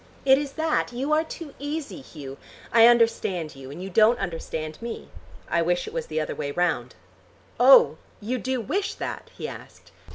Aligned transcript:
It 0.25 0.39
is 0.39 0.53
that. 0.53 0.91
You 0.91 1.11
are 1.13 1.23
too 1.23 1.53
easy, 1.59 2.01
Hugh. 2.01 2.39
I 2.73 2.87
understand 2.87 3.55
you, 3.55 3.69
and 3.69 3.83
you 3.83 3.91
don't 3.91 4.17
understand 4.17 4.81
me. 4.81 5.09
I 5.47 5.61
wish 5.61 5.85
it 5.87 5.93
was 5.93 6.07
the 6.07 6.19
other 6.19 6.33
way 6.33 6.49
round." 6.49 6.95
"Oh, 7.59 7.97
you 8.19 8.39
do 8.39 8.59
wish 8.61 8.95
that?" 8.95 9.29
he 9.37 9.47
asked. 9.47 9.91